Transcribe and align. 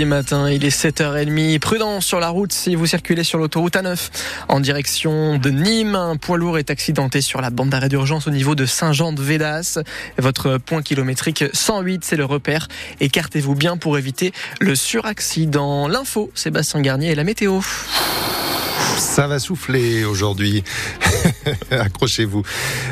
matin, 0.00 0.48
il 0.48 0.64
est 0.64 0.74
7h30. 0.74 1.58
Prudence 1.58 2.06
sur 2.06 2.18
la 2.18 2.30
route 2.30 2.50
si 2.50 2.74
vous 2.74 2.86
circulez 2.86 3.24
sur 3.24 3.38
l'autoroute 3.38 3.74
A9 3.74 4.08
en 4.48 4.58
direction 4.58 5.36
de 5.36 5.50
Nîmes. 5.50 5.94
Un 5.94 6.16
poids 6.16 6.38
lourd 6.38 6.56
est 6.56 6.70
accidenté 6.70 7.20
sur 7.20 7.42
la 7.42 7.50
bande 7.50 7.68
d'arrêt 7.68 7.90
d'urgence 7.90 8.26
au 8.26 8.30
niveau 8.30 8.54
de 8.54 8.64
Saint-Jean-de-Védas. 8.64 9.80
Votre 10.16 10.56
point 10.56 10.80
kilométrique 10.80 11.44
108, 11.52 12.06
c'est 12.06 12.16
le 12.16 12.24
repère. 12.24 12.68
Écartez-vous 13.00 13.54
bien 13.54 13.76
pour 13.76 13.98
éviter 13.98 14.32
le 14.60 14.74
suraccident. 14.74 15.88
L'info, 15.88 16.30
Sébastien 16.34 16.80
Garnier 16.80 17.10
et 17.10 17.14
la 17.14 17.24
météo. 17.24 17.60
Ça 18.96 19.26
va 19.26 19.38
souffler 19.38 20.04
aujourd'hui. 20.04 20.64
Accrochez-vous. 21.70 22.42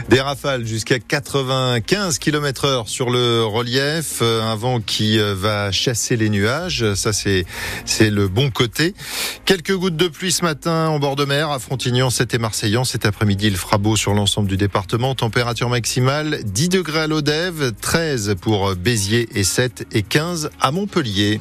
Des 0.08 0.20
rafales 0.20 0.66
jusqu'à 0.66 0.98
95 0.98 2.18
km 2.18 2.64
heure 2.64 2.88
sur 2.88 3.10
le 3.10 3.44
relief. 3.44 4.22
Un 4.22 4.54
vent 4.54 4.80
qui 4.80 5.18
euh, 5.18 5.34
va 5.34 5.70
chasser 5.72 6.16
les 6.16 6.30
nuages. 6.30 6.94
Ça, 6.94 7.12
c'est, 7.12 7.44
c'est 7.84 8.10
le 8.10 8.28
bon 8.28 8.50
côté. 8.50 8.94
Quelques 9.44 9.74
gouttes 9.74 9.96
de 9.96 10.08
pluie 10.08 10.32
ce 10.32 10.44
matin 10.44 10.88
en 10.88 10.98
bord 10.98 11.16
de 11.16 11.24
mer 11.24 11.50
à 11.50 11.58
Frontignan, 11.58 12.10
c'était 12.10 12.38
Marseillan. 12.38 12.84
Cet 12.84 13.06
après-midi, 13.06 13.46
il 13.46 13.56
fera 13.56 13.78
sur 13.96 14.14
l'ensemble 14.14 14.48
du 14.48 14.56
département. 14.56 15.14
Température 15.14 15.68
maximale 15.68 16.40
10 16.44 16.68
degrés 16.68 17.00
à 17.00 17.06
l'Odève, 17.06 17.72
13 17.80 18.36
pour 18.40 18.74
Béziers 18.74 19.28
et 19.34 19.44
7 19.44 19.86
et 19.92 20.02
15 20.02 20.50
à 20.60 20.70
Montpellier. 20.70 21.40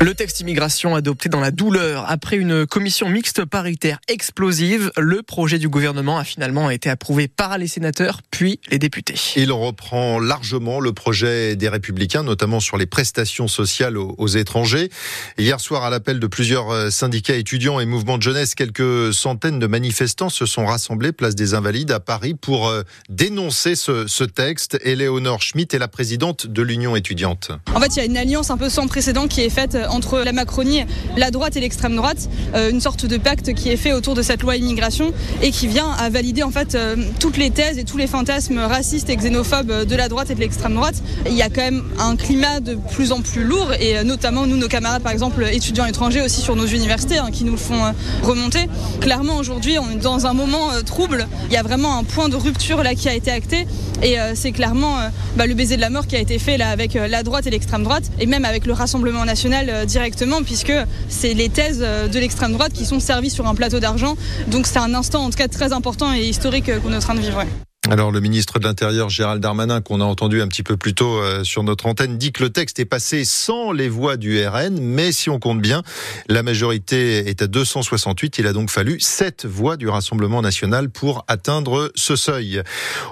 Le 0.00 0.14
texte 0.14 0.38
immigration 0.38 0.94
adopté 0.94 1.28
dans 1.28 1.40
la 1.40 1.50
douleur 1.50 2.08
après 2.08 2.36
une 2.36 2.66
commission 2.66 3.08
mixte 3.08 3.44
paritaire 3.44 3.98
explosive, 4.06 4.92
le 4.96 5.24
projet 5.24 5.58
du 5.58 5.68
gouvernement 5.68 6.18
a 6.18 6.24
finalement 6.24 6.70
été 6.70 6.88
approuvé 6.88 7.26
par 7.26 7.58
les 7.58 7.66
sénateurs 7.66 8.20
puis 8.30 8.60
les 8.70 8.78
députés. 8.78 9.16
Il 9.34 9.50
reprend 9.50 10.20
largement 10.20 10.78
le 10.78 10.92
projet 10.92 11.56
des 11.56 11.68
républicains, 11.68 12.22
notamment 12.22 12.60
sur 12.60 12.76
les 12.76 12.86
prestations 12.86 13.48
sociales 13.48 13.96
aux, 13.96 14.28
étrangers. 14.28 14.88
Hier 15.36 15.58
soir, 15.58 15.82
à 15.82 15.90
l'appel 15.90 16.20
de 16.20 16.26
plusieurs 16.28 16.70
euh, 16.70 16.90
syndicats 16.90 17.34
étudiants 17.34 17.80
et 17.80 17.86
mouvements 17.86 18.18
de 18.18 18.22
jeunesse, 18.22 18.54
quelques 18.54 19.12
centaines 19.12 19.58
de 19.58 19.66
manifestants 19.66 20.28
se 20.28 20.46
sont 20.46 20.66
rassemblés 20.66 21.10
place 21.10 21.34
des 21.34 21.54
Invalides 21.54 21.90
à 21.90 21.98
Paris 21.98 22.34
pour 22.34 22.68
euh, 22.68 22.82
dénoncer 23.08 23.74
ce, 23.74 24.06
ce 24.06 24.22
texte. 24.22 24.78
Éléonore 24.84 25.42
Schmitt 25.42 25.74
est 25.74 25.78
la 25.80 25.88
présidente 25.88 26.46
de 26.46 26.62
l'Union 26.62 26.94
étudiante. 26.94 27.50
En 27.74 27.80
fait, 27.80 27.96
il 27.96 27.98
y 27.98 28.02
a 28.02 28.04
une 28.04 28.16
alliance 28.16 28.50
un 28.50 28.56
peu 28.56 28.68
sans 28.68 28.86
précédent 28.86 29.26
qui 29.26 29.40
est 29.40 29.50
faite 29.50 29.76
entre 29.88 30.20
la 30.20 30.32
Macronie, 30.32 30.84
la 31.16 31.30
droite 31.30 31.56
et 31.56 31.60
l'extrême 31.60 31.96
droite, 31.96 32.28
euh, 32.54 32.70
une 32.70 32.80
sorte 32.80 33.06
de 33.06 33.16
pacte 33.16 33.54
qui 33.54 33.70
est 33.70 33.76
fait 33.76 33.92
autour 33.92 34.14
de 34.14 34.22
cette 34.22 34.42
loi 34.42 34.56
immigration 34.56 35.12
et 35.42 35.50
qui 35.50 35.66
vient 35.66 35.90
à 35.90 36.08
valider 36.10 36.42
en 36.42 36.50
fait 36.50 36.74
euh, 36.74 36.96
toutes 37.20 37.36
les 37.36 37.50
thèses 37.50 37.78
et 37.78 37.84
tous 37.84 37.96
les 37.96 38.06
fantasmes 38.06 38.58
racistes 38.58 39.10
et 39.10 39.16
xénophobes 39.16 39.84
de 39.84 39.96
la 39.96 40.08
droite 40.08 40.30
et 40.30 40.34
de 40.34 40.40
l'extrême 40.40 40.74
droite. 40.74 41.02
Il 41.26 41.34
y 41.34 41.42
a 41.42 41.48
quand 41.48 41.62
même 41.62 41.84
un 41.98 42.16
climat 42.16 42.60
de 42.60 42.76
plus 42.92 43.12
en 43.12 43.20
plus 43.20 43.44
lourd 43.44 43.72
et 43.78 43.98
euh, 43.98 44.04
notamment 44.04 44.46
nous, 44.46 44.56
nos 44.56 44.68
camarades 44.68 45.02
par 45.02 45.12
exemple 45.12 45.46
étudiants 45.50 45.86
étrangers 45.86 46.22
aussi 46.22 46.40
sur 46.40 46.56
nos 46.56 46.66
universités 46.66 47.18
hein, 47.18 47.30
qui 47.32 47.44
nous 47.44 47.56
font 47.56 47.92
remonter. 48.22 48.66
Clairement 49.00 49.36
aujourd'hui 49.36 49.78
on 49.78 49.90
est 49.90 50.02
dans 50.02 50.26
un 50.26 50.34
moment 50.34 50.70
trouble. 50.84 51.26
Il 51.48 51.52
y 51.52 51.56
a 51.56 51.62
vraiment 51.62 51.98
un 51.98 52.04
point 52.04 52.28
de 52.28 52.36
rupture 52.36 52.82
là 52.82 52.94
qui 52.94 53.08
a 53.08 53.14
été 53.14 53.30
acté 53.30 53.66
et 54.02 54.16
c'est 54.34 54.52
clairement 54.52 54.96
bah, 55.36 55.46
le 55.46 55.54
baiser 55.54 55.76
de 55.76 55.80
la 55.80 55.90
mort 55.90 56.06
qui 56.06 56.16
a 56.16 56.20
été 56.20 56.38
fait 56.38 56.60
avec 56.60 56.94
la 56.94 57.22
droite 57.22 57.46
et 57.46 57.50
l'extrême 57.50 57.82
droite 57.82 58.04
et 58.18 58.26
même 58.26 58.44
avec 58.44 58.66
le 58.66 58.72
Rassemblement 58.72 59.24
national 59.24 59.86
directement 59.86 60.42
puisque 60.42 60.72
c'est 61.08 61.34
les 61.34 61.48
thèses 61.48 61.80
de 61.80 62.18
l'extrême 62.18 62.52
droite 62.52 62.72
qui 62.72 62.84
sont 62.84 63.00
servies 63.00 63.30
sur 63.30 63.46
un 63.46 63.54
plateau 63.54 63.80
d'argent. 63.80 64.16
Donc 64.46 64.66
c'est 64.66 64.78
un 64.78 64.94
instant 64.94 65.24
en 65.24 65.30
tout 65.30 65.38
cas 65.38 65.48
très 65.48 65.72
important 65.72 66.12
et 66.14 66.24
historique 66.24 66.70
qu'on 66.80 66.92
est 66.92 66.96
en 66.96 67.00
train 67.00 67.14
de 67.14 67.20
vivre. 67.20 67.44
Alors 67.90 68.12
le 68.12 68.20
ministre 68.20 68.58
de 68.58 68.64
l'Intérieur 68.64 69.08
Gérald 69.08 69.40
Darmanin, 69.40 69.80
qu'on 69.80 70.02
a 70.02 70.04
entendu 70.04 70.42
un 70.42 70.48
petit 70.48 70.62
peu 70.62 70.76
plus 70.76 70.92
tôt 70.92 71.22
euh, 71.22 71.42
sur 71.42 71.62
notre 71.62 71.86
antenne, 71.86 72.18
dit 72.18 72.32
que 72.32 72.42
le 72.42 72.50
texte 72.50 72.78
est 72.80 72.84
passé 72.84 73.24
sans 73.24 73.72
les 73.72 73.88
voix 73.88 74.18
du 74.18 74.46
RN, 74.46 74.78
mais 74.78 75.10
si 75.10 75.30
on 75.30 75.38
compte 75.38 75.62
bien, 75.62 75.82
la 76.28 76.42
majorité 76.42 77.30
est 77.30 77.40
à 77.40 77.46
268. 77.46 78.38
Il 78.38 78.46
a 78.46 78.52
donc 78.52 78.68
fallu 78.68 79.00
7 79.00 79.46
voix 79.46 79.78
du 79.78 79.88
Rassemblement 79.88 80.42
national 80.42 80.90
pour 80.90 81.24
atteindre 81.28 81.90
ce 81.94 82.14
seuil. 82.14 82.62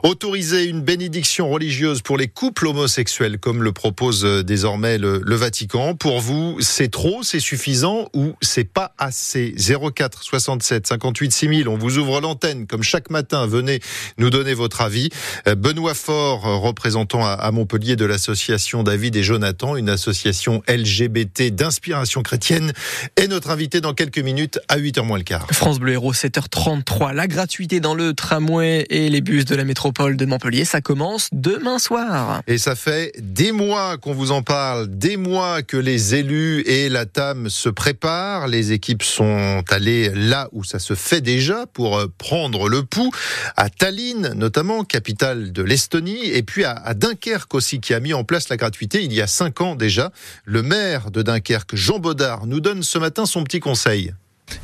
Autoriser 0.02 0.64
une 0.64 0.82
bénédiction 0.82 1.48
religieuse 1.48 2.02
pour 2.02 2.18
les 2.18 2.28
couples 2.28 2.66
homosexuels, 2.66 3.38
comme 3.38 3.62
le 3.62 3.72
propose 3.72 4.26
euh, 4.26 4.42
désormais 4.42 4.98
le, 4.98 5.22
Vatican. 5.36 5.94
Pour 5.94 6.20
vous, 6.20 6.58
c'est 6.60 6.90
trop, 6.90 7.22
c'est 7.22 7.40
suffisant 7.40 8.08
ou 8.14 8.34
c'est 8.42 8.70
pas 8.70 8.92
assez? 8.98 9.54
04 9.56 10.22
67 10.22 10.86
58 10.86 11.32
6000. 11.32 11.68
On 11.68 11.78
vous 11.78 11.96
ouvre 11.96 12.20
l'antenne 12.20 12.66
comme 12.66 12.82
chaque 12.82 13.08
matin. 13.08 13.46
Venez 13.46 13.80
nous 14.18 14.28
donner 14.28 14.52
votre 14.52 14.65
votre 14.66 14.80
avis. 14.80 15.10
Euh, 15.46 15.54
Benoît 15.54 15.94
Faure, 15.94 16.44
euh, 16.44 16.56
représentant 16.56 17.24
à 17.24 17.50
Montpellier 17.52 17.94
de 17.94 18.04
l'association 18.04 18.82
David 18.82 19.14
et 19.14 19.22
Jonathan, 19.22 19.76
une 19.76 19.88
association 19.88 20.60
LGBT 20.66 21.54
d'inspiration 21.54 22.24
chrétienne, 22.24 22.72
est 23.14 23.28
notre 23.28 23.50
invité 23.50 23.80
dans 23.80 23.94
quelques 23.94 24.18
minutes 24.18 24.58
à 24.66 24.76
8h 24.78 25.04
moins 25.04 25.18
le 25.18 25.22
quart. 25.22 25.46
France 25.52 25.78
Bleu 25.78 25.92
Héros, 25.92 26.14
7h33. 26.14 27.14
La 27.14 27.28
gratuité 27.28 27.78
dans 27.78 27.94
le 27.94 28.12
tramway 28.12 28.86
et 28.90 29.08
les 29.08 29.20
bus 29.20 29.44
de 29.44 29.54
la 29.54 29.62
métropole 29.62 30.16
de 30.16 30.26
Montpellier, 30.26 30.64
ça 30.64 30.80
commence 30.80 31.28
demain 31.30 31.78
soir. 31.78 32.42
Et 32.48 32.58
ça 32.58 32.74
fait 32.74 33.12
des 33.20 33.52
mois 33.52 33.98
qu'on 33.98 34.14
vous 34.14 34.32
en 34.32 34.42
parle, 34.42 34.88
des 34.88 35.16
mois 35.16 35.62
que 35.62 35.76
les 35.76 36.16
élus 36.16 36.62
et 36.66 36.88
la 36.88 37.06
TAM 37.06 37.50
se 37.50 37.68
préparent. 37.68 38.48
Les 38.48 38.72
équipes 38.72 39.04
sont 39.04 39.62
allées 39.70 40.10
là 40.12 40.48
où 40.50 40.64
ça 40.64 40.80
se 40.80 40.94
fait 40.94 41.20
déjà 41.20 41.66
pour 41.72 41.98
euh, 41.98 42.06
prendre 42.18 42.68
le 42.68 42.82
pouls, 42.82 43.12
à 43.56 43.70
Tallinn 43.70 44.32
notamment 44.34 44.55
notamment 44.56 44.84
capitale 44.84 45.52
de 45.52 45.62
l'Estonie, 45.62 46.30
et 46.32 46.42
puis 46.42 46.64
à, 46.64 46.94
Dunkerque 46.94 47.54
aussi, 47.54 47.78
qui 47.78 47.92
a 47.92 48.00
mis 48.00 48.14
en 48.14 48.24
place 48.24 48.48
la 48.48 48.56
gratuité 48.56 49.04
il 49.04 49.12
y 49.12 49.20
a 49.20 49.26
cinq 49.26 49.60
ans 49.60 49.74
déjà. 49.74 50.12
Le 50.46 50.62
maire 50.62 51.10
de 51.10 51.20
Dunkerque, 51.20 51.76
Jean 51.76 51.98
Baudard, 51.98 52.46
nous 52.46 52.60
donne 52.60 52.82
ce 52.82 52.96
matin 52.96 53.26
son 53.26 53.44
petit 53.44 53.60
conseil. 53.60 54.14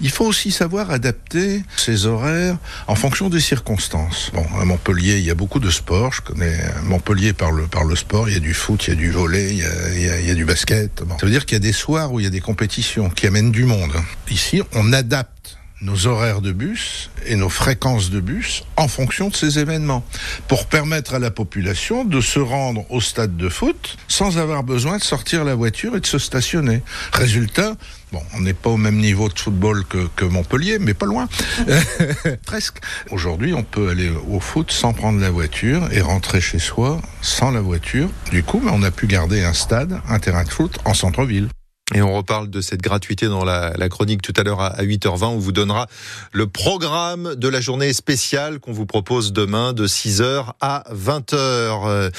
Il 0.00 0.08
faut 0.08 0.24
aussi 0.24 0.50
savoir 0.50 0.90
adapter 0.90 1.62
ses 1.76 2.06
horaires 2.06 2.56
en 2.86 2.94
fonction 2.94 3.28
des 3.28 3.40
circonstances. 3.40 4.30
Bon, 4.32 4.46
à 4.58 4.64
Montpellier, 4.64 5.18
il 5.18 5.26
y 5.26 5.30
a 5.30 5.34
beaucoup 5.34 5.60
de 5.60 5.68
sports. 5.68 6.14
Je 6.14 6.22
connais 6.22 6.56
Montpellier 6.84 7.34
par 7.34 7.52
le, 7.52 7.66
par 7.66 7.84
le 7.84 7.94
sport. 7.94 8.30
Il 8.30 8.32
y 8.32 8.38
a 8.38 8.40
du 8.40 8.54
foot, 8.54 8.86
il 8.86 8.90
y 8.90 8.92
a 8.94 8.96
du 8.96 9.10
volet, 9.10 9.50
il 9.50 9.58
y 9.58 9.64
a, 9.64 10.20
il 10.20 10.26
y 10.26 10.30
a, 10.30 10.34
du 10.34 10.46
basket. 10.46 11.02
Ça 11.20 11.26
veut 11.26 11.32
dire 11.32 11.44
qu'il 11.44 11.56
y 11.56 11.60
a 11.60 11.60
des 11.60 11.72
soirs 11.74 12.14
où 12.14 12.20
il 12.20 12.22
y 12.22 12.26
a 12.26 12.30
des 12.30 12.40
compétitions 12.40 13.10
qui 13.10 13.26
amènent 13.26 13.52
du 13.52 13.66
monde. 13.66 13.92
Ici, 14.30 14.62
on 14.72 14.94
adapte 14.94 15.58
nos 15.82 16.06
horaires 16.06 16.40
de 16.40 16.52
bus 16.52 17.10
et 17.26 17.36
nos 17.36 17.48
fréquences 17.48 18.10
de 18.10 18.20
bus 18.20 18.64
en 18.76 18.88
fonction 18.88 19.28
de 19.28 19.36
ces 19.36 19.58
événements, 19.58 20.04
pour 20.48 20.66
permettre 20.66 21.14
à 21.14 21.18
la 21.18 21.30
population 21.30 22.04
de 22.04 22.20
se 22.20 22.38
rendre 22.38 22.84
au 22.90 23.00
stade 23.00 23.36
de 23.36 23.48
foot 23.48 23.96
sans 24.08 24.38
avoir 24.38 24.62
besoin 24.62 24.98
de 24.98 25.02
sortir 25.02 25.44
la 25.44 25.54
voiture 25.54 25.96
et 25.96 26.00
de 26.00 26.06
se 26.06 26.18
stationner. 26.18 26.82
Résultat, 27.12 27.74
Bon, 28.12 28.22
on 28.34 28.42
n'est 28.42 28.52
pas 28.52 28.68
au 28.68 28.76
même 28.76 28.98
niveau 28.98 29.30
de 29.30 29.38
football 29.38 29.84
que, 29.86 30.24
Montpellier, 30.26 30.78
mais 30.78 30.92
pas 30.92 31.06
loin. 31.06 31.30
Presque. 32.46 32.76
Aujourd'hui, 33.10 33.54
on 33.54 33.62
peut 33.62 33.88
aller 33.88 34.12
au 34.28 34.38
foot 34.38 34.70
sans 34.70 34.92
prendre 34.92 35.18
la 35.18 35.30
voiture 35.30 35.90
et 35.92 36.02
rentrer 36.02 36.42
chez 36.42 36.58
soi 36.58 37.00
sans 37.22 37.50
la 37.50 37.62
voiture. 37.62 38.10
Du 38.30 38.42
coup, 38.42 38.60
on 38.70 38.82
a 38.82 38.90
pu 38.90 39.06
garder 39.06 39.42
un 39.42 39.54
stade, 39.54 39.98
un 40.08 40.18
terrain 40.18 40.44
de 40.44 40.50
foot 40.50 40.78
en 40.84 40.92
centre-ville. 40.92 41.48
Et 41.94 42.00
on 42.00 42.14
reparle 42.14 42.48
de 42.48 42.60
cette 42.62 42.80
gratuité 42.80 43.26
dans 43.26 43.44
la, 43.44 43.72
chronique 43.90 44.22
tout 44.22 44.32
à 44.36 44.42
l'heure 44.42 44.60
à 44.60 44.82
8h20. 44.82 45.24
On 45.24 45.38
vous 45.38 45.52
donnera 45.52 45.88
le 46.32 46.46
programme 46.46 47.34
de 47.34 47.48
la 47.48 47.60
journée 47.60 47.92
spéciale 47.92 48.60
qu'on 48.60 48.72
vous 48.72 48.86
propose 48.86 49.32
demain 49.32 49.74
de 49.74 49.86
6h 49.86 50.52
à 50.60 50.84
20h. 50.90 51.34
Euh, 51.36 52.10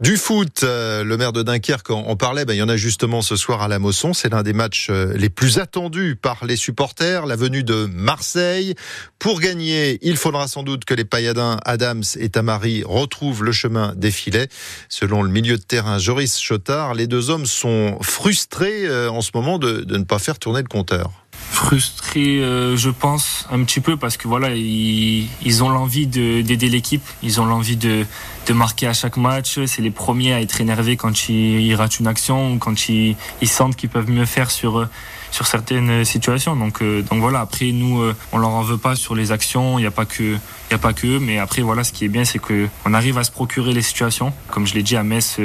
du 0.00 0.16
foot, 0.16 0.62
euh, 0.64 1.04
le 1.04 1.16
maire 1.16 1.32
de 1.32 1.42
Dunkerque 1.42 1.90
en, 1.90 2.16
parlait. 2.16 2.44
Ben, 2.44 2.54
il 2.54 2.58
y 2.58 2.62
en 2.62 2.68
a 2.68 2.76
justement 2.76 3.22
ce 3.22 3.36
soir 3.36 3.62
à 3.62 3.68
la 3.68 3.78
Mosson. 3.78 4.12
C'est 4.14 4.30
l'un 4.30 4.42
des 4.42 4.52
matchs 4.52 4.88
euh, 4.90 5.12
les 5.16 5.30
plus 5.30 5.58
attendus 5.58 6.16
par 6.20 6.44
les 6.44 6.56
supporters. 6.56 7.26
La 7.26 7.36
venue 7.36 7.62
de 7.62 7.86
Marseille. 7.86 8.74
Pour 9.20 9.40
gagner, 9.40 9.98
il 10.02 10.16
faudra 10.16 10.48
sans 10.48 10.64
doute 10.64 10.84
que 10.84 10.94
les 10.94 11.04
pailladins 11.04 11.58
Adams 11.64 12.02
et 12.18 12.30
Tamari 12.30 12.82
retrouvent 12.84 13.44
le 13.44 13.52
chemin 13.52 13.94
des 13.94 14.10
filets. 14.10 14.48
Selon 14.88 15.22
le 15.22 15.30
milieu 15.30 15.56
de 15.56 15.62
terrain 15.62 15.98
Joris 15.98 16.40
Chotard, 16.40 16.94
les 16.94 17.06
deux 17.06 17.30
hommes 17.30 17.46
sont 17.46 17.98
frustrés 18.00 18.88
ce 19.22 19.30
moment 19.34 19.58
de, 19.58 19.84
ne 19.88 20.04
pas 20.04 20.18
faire 20.18 20.38
tourner 20.38 20.62
le 20.62 20.68
compteur 20.68 21.10
Frustré, 21.50 22.40
euh, 22.40 22.76
je 22.76 22.90
pense, 22.90 23.46
un 23.50 23.64
petit 23.64 23.80
peu 23.80 23.96
parce 23.96 24.16
que 24.16 24.28
voilà, 24.28 24.50
ils, 24.54 25.64
ont 25.64 25.68
l'envie 25.68 26.06
d'aider 26.06 26.68
l'équipe, 26.68 27.02
ils 27.22 27.40
ont 27.40 27.46
l'envie 27.46 27.76
de, 27.76 28.06
marquer 28.52 28.88
à 28.88 28.92
chaque 28.92 29.16
match. 29.16 29.58
C'est 29.66 29.82
les 29.82 29.90
premiers 29.90 30.34
à 30.34 30.40
être 30.40 30.60
énervés 30.60 30.96
quand 30.96 31.28
ils, 31.28 31.74
ratent 31.74 32.00
une 32.00 32.08
action 32.08 32.54
ou 32.54 32.58
quand 32.58 32.88
ils, 32.88 33.16
sentent 33.44 33.76
qu'ils 33.76 33.88
peuvent 33.88 34.10
mieux 34.10 34.26
faire 34.26 34.50
sur 34.50 34.88
sur 35.30 35.46
certaines 35.46 36.04
situations. 36.04 36.56
Donc 36.56 36.82
euh, 36.82 37.02
donc 37.02 37.20
voilà. 37.20 37.40
Après 37.40 37.70
nous, 37.72 38.00
euh, 38.00 38.16
on 38.32 38.38
leur 38.38 38.50
en 38.50 38.62
veut 38.62 38.78
pas 38.78 38.96
sur 38.96 39.14
les 39.14 39.32
actions. 39.32 39.78
Il 39.78 39.82
n'y 39.82 39.86
a 39.86 39.92
pas 39.92 40.04
que 40.04 40.36
il 40.70 40.74
a 40.74 40.78
pas 40.78 40.92
que 40.92 41.18
mais 41.18 41.38
après 41.38 41.62
voilà, 41.62 41.84
ce 41.84 41.92
qui 41.92 42.04
est 42.04 42.08
bien, 42.08 42.24
c'est 42.24 42.38
que 42.38 42.68
on 42.84 42.94
arrive 42.94 43.18
à 43.18 43.24
se 43.24 43.30
procurer 43.30 43.72
les 43.72 43.82
situations. 43.82 44.32
Comme 44.50 44.66
je 44.66 44.74
l'ai 44.74 44.82
dit 44.82 44.96
à 44.96 45.02
Metz, 45.02 45.38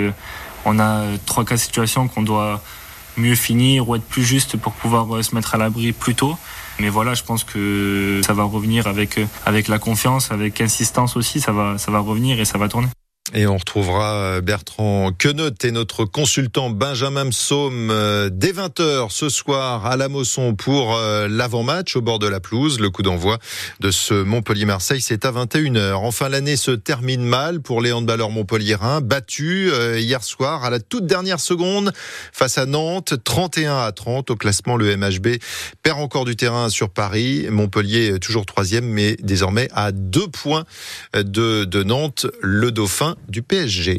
on 0.65 0.79
a 0.79 1.03
trois 1.25 1.45
quatre 1.45 1.59
situations 1.59 2.07
qu'on 2.07 2.23
doit 2.23 2.61
mieux 3.17 3.35
finir 3.35 3.87
ou 3.89 3.95
être 3.95 4.03
plus 4.03 4.23
juste 4.23 4.57
pour 4.57 4.73
pouvoir 4.73 5.15
euh, 5.15 5.21
se 5.21 5.35
mettre 5.35 5.55
à 5.55 5.57
l'abri 5.57 5.91
plus 5.91 6.15
tôt. 6.15 6.37
Mais 6.79 6.89
voilà, 6.89 7.13
je 7.13 7.23
pense 7.23 7.43
que 7.43 8.21
ça 8.25 8.33
va 8.33 8.43
revenir 8.43 8.87
avec, 8.87 9.17
euh, 9.17 9.25
avec 9.45 9.67
la 9.67 9.79
confiance, 9.79 10.31
avec 10.31 10.59
insistance 10.61 11.15
aussi, 11.15 11.39
ça 11.39 11.51
va, 11.51 11.77
ça 11.77 11.91
va 11.91 11.99
revenir 11.99 12.39
et 12.39 12.45
ça 12.45 12.57
va 12.57 12.67
tourner. 12.67 12.87
Et 13.33 13.47
on 13.47 13.57
retrouvera 13.57 14.13
euh, 14.13 14.41
Bertrand 14.41 15.11
Queneut 15.11 15.55
et 15.63 15.71
notre 15.71 16.05
consultant 16.05 16.69
Benjamin 16.69 17.27
Psaume 17.31 17.89
euh, 17.89 18.29
dès 18.31 18.51
20h 18.51 19.09
ce 19.09 19.29
soir 19.29 19.87
à 19.87 19.97
la 19.97 20.09
Mosson 20.09 20.53
pour 20.53 20.95
euh, 20.95 21.27
l'avant-match 21.27 21.95
au 21.95 22.01
bord 22.01 22.19
de 22.19 22.27
la 22.27 22.39
pelouse. 22.39 22.79
Le 22.79 22.91
coup 22.91 23.01
d'envoi 23.01 23.39
de 23.79 23.89
ce 23.89 24.13
Montpellier-Marseille, 24.13 25.01
c'est 25.01 25.25
à 25.25 25.31
21h. 25.31 25.93
Enfin, 25.93 26.29
l'année 26.29 26.55
se 26.55 26.69
termine 26.69 27.23
mal 27.23 27.61
pour 27.61 27.81
les 27.81 27.91
handballeurs 27.91 28.29
montpelliérains, 28.29 29.01
battus 29.01 29.73
hier 29.97 30.23
soir 30.23 30.63
à 30.63 30.69
la 30.69 30.79
toute 30.79 31.07
dernière 31.07 31.39
seconde 31.39 31.93
face 32.31 32.59
à 32.59 32.67
Nantes, 32.67 33.15
31 33.23 33.79
à 33.79 33.91
30 33.91 34.29
au 34.29 34.35
classement. 34.35 34.75
Le 34.75 34.95
MHB 34.95 35.39
perd 35.81 35.99
encore 35.99 36.25
du 36.25 36.35
terrain 36.35 36.69
sur 36.69 36.91
Paris. 36.91 37.47
Montpellier 37.49 38.19
toujours 38.19 38.45
troisième, 38.45 38.85
mais 38.85 39.17
désormais 39.19 39.67
à 39.73 39.91
deux 39.91 40.27
points 40.27 40.65
de, 41.15 41.65
de 41.65 41.83
Nantes, 41.83 42.27
le 42.41 42.71
Dauphin 42.71 43.14
du 43.27 43.41
PSG. 43.41 43.91